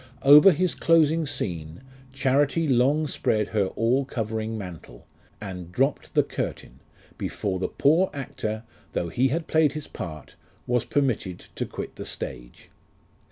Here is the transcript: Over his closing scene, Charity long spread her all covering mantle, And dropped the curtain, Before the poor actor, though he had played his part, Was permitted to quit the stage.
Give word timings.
Over 0.23 0.51
his 0.51 0.73
closing 0.73 1.27
scene, 1.27 1.83
Charity 2.11 2.67
long 2.67 3.07
spread 3.07 3.49
her 3.49 3.67
all 3.75 4.03
covering 4.03 4.57
mantle, 4.57 5.05
And 5.39 5.71
dropped 5.71 6.15
the 6.15 6.23
curtain, 6.23 6.79
Before 7.19 7.59
the 7.59 7.67
poor 7.67 8.09
actor, 8.11 8.63
though 8.93 9.09
he 9.09 9.27
had 9.27 9.45
played 9.45 9.73
his 9.73 9.87
part, 9.87 10.33
Was 10.65 10.85
permitted 10.85 11.37
to 11.53 11.67
quit 11.67 11.97
the 11.97 12.05
stage. 12.05 12.71